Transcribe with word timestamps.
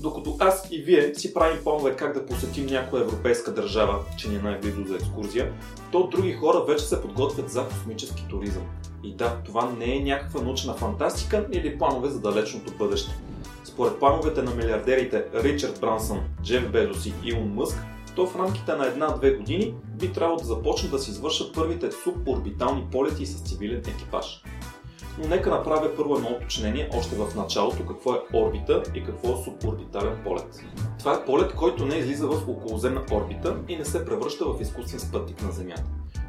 Докато 0.00 0.36
аз 0.38 0.68
и 0.70 0.82
вие 0.82 1.14
си 1.14 1.34
правим 1.34 1.64
планове 1.64 1.96
как 1.96 2.14
да 2.14 2.26
посетим 2.26 2.66
някоя 2.66 3.02
европейска 3.02 3.54
държава, 3.54 3.98
че 4.18 4.28
ни 4.28 4.36
е 4.36 4.42
най-близо 4.42 4.84
за 4.84 4.94
екскурзия, 4.94 5.52
то 5.92 6.08
други 6.08 6.32
хора 6.32 6.64
вече 6.68 6.84
се 6.84 7.02
подготвят 7.02 7.50
за 7.50 7.64
космически 7.64 8.24
туризъм. 8.30 8.62
И 9.04 9.14
да, 9.14 9.36
това 9.44 9.70
не 9.78 9.96
е 9.96 10.00
някаква 10.00 10.40
научна 10.40 10.74
фантастика 10.74 11.46
или 11.52 11.78
планове 11.78 12.08
за 12.08 12.20
далечното 12.20 12.72
бъдеще. 12.78 13.10
Според 13.64 13.98
плановете 13.98 14.42
на 14.42 14.54
милиардерите 14.54 15.24
Ричард 15.34 15.80
Брансън, 15.80 16.20
Джеф 16.42 16.70
Безос 16.70 17.06
и 17.06 17.12
Илон 17.24 17.54
Мъск, 17.54 17.78
то 18.16 18.26
в 18.26 18.36
рамките 18.36 18.72
на 18.72 18.86
една-две 18.86 19.30
години 19.30 19.74
би 19.84 20.12
трябвало 20.12 20.38
да 20.38 20.44
започне 20.44 20.88
да 20.88 20.98
се 20.98 21.10
извършат 21.10 21.54
първите 21.54 21.90
суборбитални 22.04 22.86
полети 22.92 23.26
с 23.26 23.40
цивилен 23.40 23.78
екипаж. 23.78 24.42
Но 25.18 25.28
нека 25.28 25.50
направя 25.50 25.96
първо 25.96 26.16
едно 26.16 26.28
уточнение 26.28 26.90
още 26.94 27.16
в 27.16 27.34
началото 27.36 27.86
какво 27.86 28.14
е 28.14 28.20
орбита 28.34 28.82
и 28.94 29.04
какво 29.04 29.32
е 29.32 29.44
суборбитален 29.44 30.20
полет. 30.24 30.64
Това 30.98 31.14
е 31.14 31.24
полет, 31.24 31.54
който 31.54 31.86
не 31.86 31.96
излиза 31.96 32.26
в 32.26 32.48
околоземна 32.48 33.02
орбита 33.12 33.56
и 33.68 33.76
не 33.76 33.84
се 33.84 34.04
превръща 34.04 34.44
в 34.44 34.60
изкуствен 34.60 35.00
спътник 35.00 35.42
на 35.42 35.52
Земята. 35.52 35.84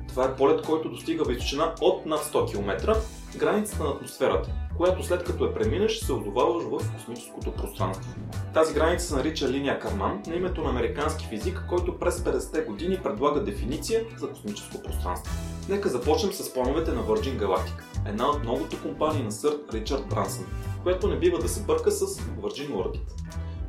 Това 0.08 0.26
е 0.26 0.36
полет, 0.36 0.62
който 0.62 0.90
достига 0.90 1.26
височина 1.26 1.74
от 1.82 2.06
над 2.06 2.20
100 2.20 2.52
км, 2.52 2.96
границата 3.38 3.84
на 3.84 3.90
атмосферата, 3.90 4.50
която 4.78 5.04
след 5.04 5.24
като 5.24 5.46
я 5.46 5.54
преминеш 5.54 5.98
се 5.98 6.14
озоваваш 6.14 6.64
в 6.64 6.94
космическото 6.96 7.52
пространство. 7.52 8.14
Тази 8.54 8.74
граница 8.74 9.08
се 9.08 9.16
нарича 9.16 9.50
линия 9.50 9.80
Карман 9.80 10.24
на 10.28 10.36
името 10.36 10.62
на 10.62 10.70
американски 10.70 11.26
физик, 11.26 11.66
който 11.70 12.00
през 12.00 12.20
50-те 12.20 12.62
години 12.62 13.00
предлага 13.04 13.44
дефиниция 13.44 14.04
за 14.18 14.30
космическо 14.30 14.84
пространство. 14.84 15.34
Нека 15.70 15.90
започнем 15.90 16.34
с 16.34 16.54
плановете 16.54 16.92
на 16.92 17.04
Virgin 17.04 17.40
Galactic, 17.40 17.89
една 18.06 18.30
от 18.30 18.44
многото 18.44 18.82
компании 18.82 19.24
на 19.24 19.32
сър 19.32 19.58
Ричард 19.74 20.08
Брансън, 20.10 20.46
която 20.84 21.08
не 21.08 21.20
бива 21.20 21.40
да 21.40 21.50
се 21.50 21.64
бърка 21.64 21.92
с 21.92 22.06
Virgin 22.20 22.72
Orbit. 22.72 23.02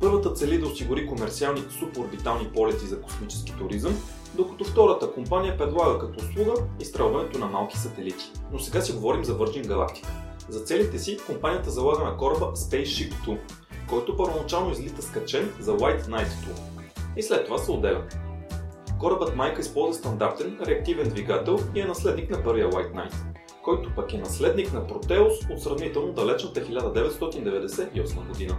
Първата 0.01 0.33
цели 0.33 0.59
да 0.59 0.67
осигури 0.67 1.07
комерциални 1.07 1.63
суборбитални 1.79 2.51
полети 2.53 2.85
за 2.85 3.01
космически 3.01 3.53
туризъм, 3.57 3.97
докато 4.33 4.63
втората 4.63 5.11
компания 5.11 5.57
предлага 5.57 5.99
като 5.99 6.25
услуга 6.25 6.53
изстрелването 6.79 7.39
на 7.39 7.45
малки 7.45 7.77
сателити. 7.77 8.31
Но 8.51 8.59
сега 8.59 8.81
си 8.81 8.93
говорим 8.93 9.23
за 9.23 9.37
Virgin 9.37 9.65
Galactic. 9.65 10.05
За 10.49 10.63
целите 10.63 10.99
си 10.99 11.17
компанията 11.25 11.69
залага 11.69 12.03
на 12.03 12.17
кораба 12.17 12.45
Spaceship 12.45 13.13
2, 13.27 13.37
който 13.89 14.17
първоначално 14.17 14.71
излита 14.71 15.01
скачен 15.01 15.53
за 15.59 15.77
White 15.77 16.01
Knight 16.01 16.27
2 16.27 16.27
и 17.17 17.23
след 17.23 17.45
това 17.45 17.57
се 17.57 17.71
отделя. 17.71 18.03
Корабът 18.99 19.35
Майка 19.35 19.61
използва 19.61 19.93
стандартен 19.93 20.57
реактивен 20.65 21.09
двигател 21.09 21.59
и 21.75 21.81
е 21.81 21.85
наследник 21.85 22.29
на 22.29 22.43
първия 22.43 22.71
White 22.71 22.93
Knight, 22.93 23.13
който 23.63 23.95
пък 23.95 24.13
е 24.13 24.17
наследник 24.17 24.73
на 24.73 24.87
Протеус 24.87 25.33
от 25.51 25.61
сравнително 25.61 26.13
далечната 26.13 26.61
1998 26.61 28.27
година. 28.27 28.57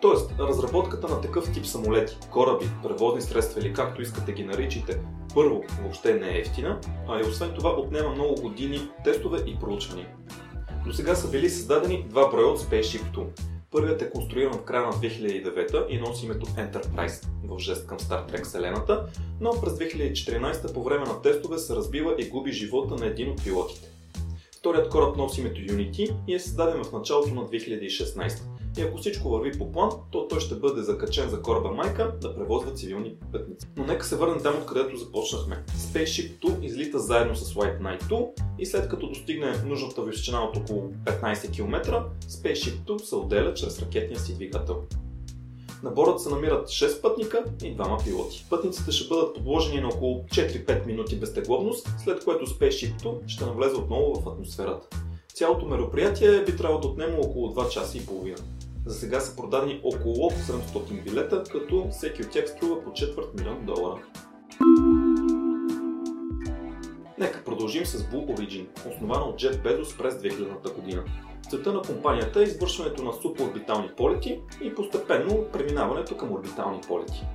Тоест, 0.00 0.34
разработката 0.38 1.08
на 1.08 1.20
такъв 1.20 1.52
тип 1.52 1.66
самолети, 1.66 2.18
кораби, 2.30 2.70
превозни 2.82 3.22
средства 3.22 3.60
или 3.60 3.72
както 3.72 4.02
искате 4.02 4.32
ги 4.32 4.44
наричайте, 4.44 5.00
първо, 5.34 5.62
въобще 5.82 6.14
не 6.14 6.28
е 6.28 6.38
ефтина, 6.38 6.80
а 7.08 7.20
и 7.20 7.22
освен 7.22 7.54
това 7.54 7.70
отнема 7.70 8.08
много 8.08 8.34
години 8.34 8.80
тестове 9.04 9.38
и 9.46 9.58
проучвания. 9.58 10.08
До 10.86 10.92
сега 10.92 11.14
са 11.14 11.30
били 11.30 11.50
създадени 11.50 12.06
два 12.08 12.30
броя 12.30 12.46
от 12.46 12.60
Spaceship 12.60 13.16
2. 13.16 13.26
Първият 13.70 14.02
е 14.02 14.10
конструиран 14.10 14.52
в 14.52 14.64
края 14.64 14.86
на 14.86 14.92
2009 14.92 15.88
и 15.88 15.98
носи 15.98 16.24
името 16.24 16.46
Enterprise, 16.46 17.26
в 17.44 17.58
жест 17.58 17.86
към 17.86 17.98
Star 17.98 18.32
Trek 18.32 18.44
Вселената, 18.44 19.06
но 19.40 19.60
през 19.60 19.72
2014 19.72 20.74
по 20.74 20.82
време 20.82 21.06
на 21.06 21.22
тестове 21.22 21.58
се 21.58 21.74
разбива 21.76 22.14
и 22.18 22.28
губи 22.28 22.52
живота 22.52 22.94
на 22.94 23.06
един 23.06 23.30
от 23.30 23.44
пилотите. 23.44 23.88
Вторият 24.58 24.88
кораб 24.88 25.16
носи 25.16 25.40
името 25.40 25.60
Unity 25.60 26.14
и 26.26 26.34
е 26.34 26.38
създаден 26.38 26.84
в 26.84 26.92
началото 26.92 27.34
на 27.34 27.42
2016 27.42 28.40
и 28.78 28.82
ако 28.82 28.98
всичко 28.98 29.28
върви 29.28 29.58
по 29.58 29.72
план, 29.72 29.90
то 30.10 30.28
той 30.28 30.40
ще 30.40 30.54
бъде 30.54 30.82
закачен 30.82 31.28
за 31.28 31.42
кораба 31.42 31.70
майка 31.70 32.14
да 32.20 32.34
превозва 32.34 32.72
цивилни 32.72 33.14
пътници. 33.32 33.66
Но 33.76 33.86
нека 33.86 34.06
се 34.06 34.16
върнем 34.16 34.42
там, 34.42 34.54
откъдето 34.58 34.96
започнахме. 34.96 35.64
Spaceship 35.68 36.40
2 36.40 36.62
излита 36.62 36.98
заедно 36.98 37.36
с 37.36 37.54
White 37.54 37.80
Knight 37.80 38.02
2 38.02 38.28
и 38.58 38.66
след 38.66 38.88
като 38.88 39.08
достигне 39.08 39.62
нужната 39.66 40.02
височина 40.02 40.44
от 40.44 40.56
около 40.56 40.92
15 41.04 41.52
км, 41.52 42.04
Spaceship 42.28 42.78
2 42.84 42.98
се 42.98 43.14
отделя 43.14 43.54
чрез 43.54 43.82
ракетния 43.82 44.20
си 44.20 44.34
двигател. 44.34 44.82
На 45.82 45.90
борда 45.90 46.18
се 46.18 46.28
намират 46.28 46.68
6 46.68 47.02
пътника 47.02 47.44
и 47.64 47.74
двама 47.74 47.98
пилоти. 48.04 48.46
Пътниците 48.50 48.92
ще 48.92 49.08
бъдат 49.08 49.34
подложени 49.34 49.80
на 49.80 49.88
около 49.88 50.24
4-5 50.24 50.86
минути 50.86 51.16
безтегловност, 51.16 51.88
след 52.04 52.24
което 52.24 52.46
Spaceship 52.46 53.02
2 53.02 53.28
ще 53.28 53.44
навлезе 53.44 53.76
отново 53.76 54.20
в 54.20 54.28
атмосферата. 54.28 54.88
Цялото 55.34 55.66
мероприятие 55.66 56.44
би 56.44 56.56
трябвало 56.56 56.80
да 56.80 56.88
отнема 56.88 57.18
около 57.18 57.54
2 57.54 57.68
часа 57.68 57.98
и 57.98 58.06
половина. 58.06 58.36
За 58.86 58.94
сега 58.94 59.20
са 59.20 59.36
продадени 59.36 59.80
около 59.84 60.30
700 60.30 61.04
билета, 61.04 61.42
като 61.52 61.88
всеки 61.90 62.22
от 62.22 62.30
тях 62.30 62.48
струва 62.48 62.84
по 62.84 62.92
четвърт 62.92 63.34
милион 63.34 63.64
долара. 63.66 64.02
Нека 67.18 67.44
продължим 67.44 67.86
с 67.86 67.98
Blue 67.98 68.36
Origin, 68.36 68.66
основана 68.88 69.24
от 69.24 69.38
Джет 69.38 69.62
Безос 69.62 69.98
през 69.98 70.14
2000 70.14 70.74
година. 70.74 71.04
Целта 71.50 71.72
на 71.72 71.82
компанията 71.82 72.40
е 72.40 72.42
извършването 72.42 73.02
на 73.02 73.12
суборбитални 73.12 73.90
полети 73.96 74.40
и 74.62 74.74
постепенно 74.74 75.44
преминаването 75.52 76.16
към 76.16 76.32
орбитални 76.32 76.80
полети. 76.88 77.26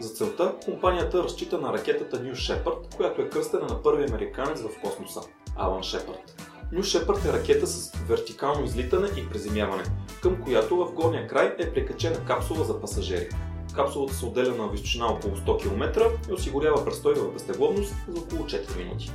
За 0.00 0.14
целта 0.14 0.54
компанията 0.64 1.24
разчита 1.24 1.58
на 1.58 1.72
ракетата 1.72 2.22
New 2.22 2.32
Shepard, 2.32 2.96
която 2.96 3.22
е 3.22 3.28
кръстена 3.28 3.66
на 3.66 3.82
първи 3.82 4.04
американец 4.08 4.60
в 4.60 4.80
космоса– 4.82 5.20
Алан 5.56 5.82
Шепард. 5.82 6.51
New 6.72 6.80
Shepard 6.80 7.28
е 7.28 7.32
ракета 7.32 7.66
с 7.66 7.92
вертикално 8.08 8.64
излитане 8.64 9.08
и 9.16 9.28
приземяване, 9.28 9.82
към 10.22 10.42
която 10.42 10.76
в 10.76 10.92
горния 10.92 11.26
край 11.28 11.54
е 11.58 11.72
прикачена 11.72 12.24
капсула 12.24 12.64
за 12.64 12.80
пасажери. 12.80 13.28
Капсулата 13.74 14.14
се 14.14 14.26
отделя 14.26 14.54
на 14.54 14.68
височина 14.68 15.06
около 15.06 15.36
100 15.36 15.62
км 15.62 16.10
и 16.30 16.32
осигурява 16.32 16.84
престой 16.84 17.14
в 17.14 17.32
безтегловност 17.32 17.94
за 18.08 18.20
около 18.20 18.42
4 18.42 18.76
минути. 18.76 19.12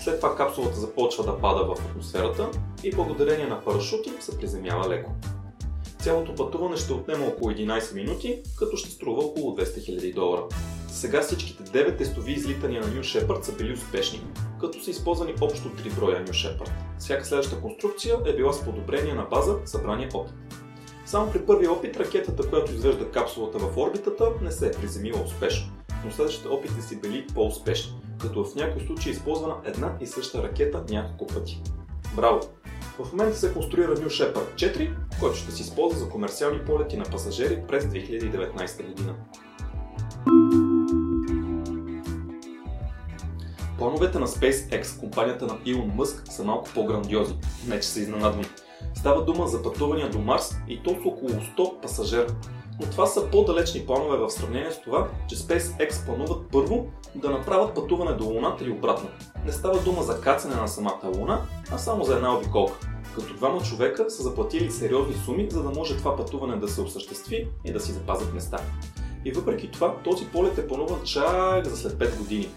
След 0.00 0.20
това 0.20 0.36
капсулата 0.36 0.80
започва 0.80 1.24
да 1.24 1.38
пада 1.38 1.64
в 1.64 1.84
атмосферата 1.90 2.50
и 2.84 2.90
благодарение 2.90 3.46
на 3.46 3.64
парашути 3.64 4.12
се 4.20 4.38
приземява 4.38 4.88
леко. 4.88 5.10
Цялото 5.98 6.34
пътуване 6.34 6.76
ще 6.76 6.92
отнема 6.92 7.26
около 7.26 7.50
11 7.50 7.94
минути, 7.94 8.42
като 8.58 8.76
ще 8.76 8.90
струва 8.90 9.22
около 9.22 9.56
200 9.56 9.62
000 9.64 10.14
долара. 10.14 10.42
Сега 10.88 11.20
всичките 11.20 11.62
9 11.62 11.98
тестови 11.98 12.32
излитания 12.32 12.80
на 12.80 12.86
New 12.86 13.00
Shepard 13.00 13.42
са 13.42 13.52
били 13.52 13.72
успешни, 13.72 14.22
като 14.60 14.80
са 14.80 14.90
използвани 14.90 15.34
общо 15.40 15.68
3 15.68 15.94
броя 15.94 16.24
New 16.24 16.30
Shepard. 16.30 16.70
Всяка 16.98 17.24
следваща 17.24 17.60
конструкция 17.60 18.16
е 18.26 18.36
била 18.36 18.52
с 18.52 18.64
подобрение 18.64 19.14
на 19.14 19.22
база 19.22 19.56
събрания 19.64 20.08
опит. 20.14 20.34
Само 21.06 21.32
при 21.32 21.46
първи 21.46 21.68
опит 21.68 21.96
ракетата, 21.96 22.48
която 22.48 22.72
извежда 22.72 23.10
капсулата 23.10 23.58
в 23.58 23.76
орбитата, 23.76 24.30
не 24.42 24.50
се 24.50 24.66
е 24.66 24.72
приземила 24.72 25.22
успешно, 25.22 25.72
но 26.04 26.10
следващите 26.10 26.48
опити 26.48 26.82
си 26.82 27.00
били 27.00 27.26
по-успешни, 27.34 28.00
като 28.20 28.44
в 28.44 28.54
някои 28.54 28.86
случаи 28.86 29.10
е 29.10 29.14
използвана 29.14 29.54
една 29.64 29.96
и 30.00 30.06
съща 30.06 30.42
ракета 30.42 30.84
няколко 30.90 31.26
пъти. 31.26 31.62
Браво! 32.16 32.40
В 32.98 33.12
момента 33.12 33.36
се 33.36 33.52
конструира 33.52 33.96
New 33.96 34.06
Shepard 34.06 34.54
4, 34.54 34.94
който 35.20 35.36
ще 35.36 35.52
се 35.52 35.62
използва 35.62 35.98
за 35.98 36.08
комерциални 36.08 36.64
полети 36.64 36.96
на 36.96 37.04
пасажери 37.04 37.62
през 37.68 37.84
2019 37.84 38.86
година. 38.86 39.14
Плановете 43.80 44.18
на 44.18 44.26
SpaceX, 44.26 45.00
компанията 45.00 45.46
на 45.46 45.58
Илон 45.64 45.92
Мъск, 45.94 46.22
са 46.30 46.44
малко 46.44 46.68
по-грандиозни. 46.74 47.36
Не, 47.68 47.80
че 47.80 47.88
се 47.88 48.00
изненадвам. 48.00 48.44
Става 48.94 49.24
дума 49.24 49.46
за 49.46 49.62
пътувания 49.62 50.10
до 50.10 50.18
Марс 50.18 50.56
и 50.68 50.82
то 50.82 50.90
с 50.90 51.06
около 51.06 51.30
100 51.30 51.80
пасажера. 51.80 52.26
Но 52.80 52.86
това 52.86 53.06
са 53.06 53.30
по-далечни 53.30 53.86
планове 53.86 54.16
в 54.16 54.30
сравнение 54.30 54.70
с 54.70 54.80
това, 54.80 55.08
че 55.28 55.36
SpaceX 55.36 56.06
плануват 56.06 56.42
първо 56.52 56.86
да 57.14 57.30
направят 57.30 57.74
пътуване 57.74 58.12
до 58.12 58.24
Луната 58.24 58.64
или 58.64 58.72
обратно. 58.72 59.08
Не 59.46 59.52
става 59.52 59.80
дума 59.80 60.02
за 60.02 60.20
кацане 60.20 60.54
на 60.54 60.68
самата 60.68 61.12
Луна, 61.18 61.40
а 61.72 61.78
само 61.78 62.04
за 62.04 62.14
една 62.14 62.36
обиколка. 62.36 62.78
Като 63.14 63.34
двама 63.34 63.62
човека 63.62 64.10
са 64.10 64.22
заплатили 64.22 64.70
сериозни 64.70 65.14
суми, 65.14 65.48
за 65.50 65.62
да 65.62 65.70
може 65.70 65.96
това 65.96 66.16
пътуване 66.16 66.56
да 66.56 66.68
се 66.68 66.80
осъществи 66.80 67.48
и 67.64 67.72
да 67.72 67.80
си 67.80 67.92
запазят 67.92 68.34
места. 68.34 68.58
И 69.24 69.32
въпреки 69.32 69.70
това, 69.70 69.96
този 70.04 70.26
полет 70.26 70.58
е 70.58 70.68
плануван 70.68 71.00
чак 71.04 71.66
за 71.66 71.76
след 71.76 71.92
5 71.92 72.18
години. 72.18 72.48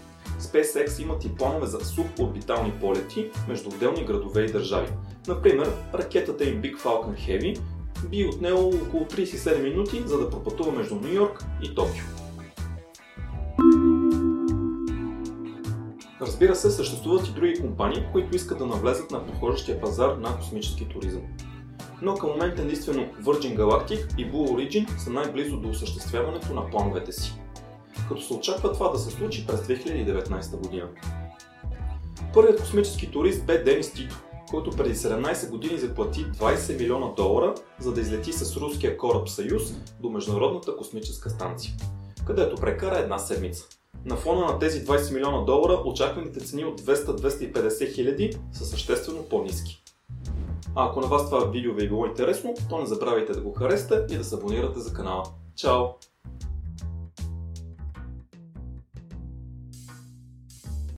SpaceX 0.44 1.02
имат 1.02 1.24
и 1.24 1.34
планове 1.34 1.66
за 1.66 1.80
суборбитални 1.80 2.72
полети 2.80 3.30
между 3.48 3.68
отделни 3.68 4.04
градове 4.04 4.44
и 4.44 4.52
държави. 4.52 4.88
Например, 5.28 5.72
ракетата 5.94 6.44
им 6.44 6.62
Big 6.62 6.78
Falcon 6.78 7.14
Heavy 7.14 7.60
би 8.10 8.26
отнело 8.26 8.68
около 8.68 9.04
37 9.04 9.62
минути, 9.62 10.02
за 10.06 10.18
да 10.18 10.30
пропътува 10.30 10.72
между 10.72 10.94
Нью 10.94 11.14
Йорк 11.14 11.44
и 11.62 11.74
Токио. 11.74 12.04
Разбира 16.20 16.54
се, 16.54 16.70
съществуват 16.70 17.28
и 17.28 17.32
други 17.32 17.60
компании, 17.60 18.06
които 18.12 18.36
искат 18.36 18.58
да 18.58 18.66
навлезат 18.66 19.10
на 19.10 19.26
подхождащия 19.26 19.80
пазар 19.80 20.16
на 20.16 20.36
космически 20.36 20.88
туризъм. 20.88 21.22
Но 22.02 22.14
към 22.14 22.30
момента 22.30 22.62
единствено 22.62 23.06
Virgin 23.22 23.56
Galactic 23.58 24.18
и 24.18 24.32
Blue 24.32 24.50
Origin 24.50 24.98
са 24.98 25.10
най-близо 25.10 25.56
до 25.56 25.68
осъществяването 25.68 26.54
на 26.54 26.70
плановете 26.70 27.12
си 27.12 27.43
като 28.08 28.20
се 28.20 28.34
очаква 28.34 28.72
това 28.72 28.88
да 28.88 28.98
се 28.98 29.10
случи 29.10 29.46
през 29.46 29.60
2019 29.60 30.56
година. 30.56 30.88
Първият 32.34 32.60
космически 32.60 33.10
турист 33.10 33.46
бе 33.46 33.58
Денис 33.58 33.92
Тито, 33.92 34.22
който 34.50 34.70
преди 34.70 34.94
17 34.94 35.50
години 35.50 35.78
заплати 35.78 36.26
20 36.26 36.78
милиона 36.78 37.06
долара, 37.16 37.54
за 37.78 37.92
да 37.92 38.00
излети 38.00 38.32
с 38.32 38.56
руския 38.56 38.98
кораб 38.98 39.28
Съюз 39.28 39.62
до 40.00 40.10
Международната 40.10 40.76
космическа 40.76 41.30
станция, 41.30 41.74
където 42.26 42.56
прекара 42.56 42.98
една 42.98 43.18
седмица. 43.18 43.64
На 44.04 44.16
фона 44.16 44.46
на 44.46 44.58
тези 44.58 44.84
20 44.84 45.14
милиона 45.14 45.44
долара 45.44 45.82
очакваните 45.84 46.40
цени 46.40 46.64
от 46.64 46.80
200-250 46.80 47.94
хиляди 47.94 48.36
са 48.52 48.64
съществено 48.64 49.22
по-низки. 49.22 49.82
А 50.74 50.88
ако 50.88 51.00
на 51.00 51.06
вас 51.06 51.30
това 51.30 51.44
видео 51.44 51.74
ви 51.74 51.84
е 51.84 51.88
било 51.88 52.06
интересно, 52.06 52.54
то 52.70 52.78
не 52.78 52.86
забравяйте 52.86 53.32
да 53.32 53.40
го 53.40 53.52
харесате 53.52 54.14
и 54.14 54.18
да 54.18 54.24
се 54.24 54.34
абонирате 54.34 54.80
за 54.80 54.94
канала. 54.94 55.24
Чао! 55.56 55.84